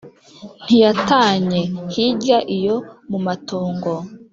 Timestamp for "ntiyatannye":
0.63-1.59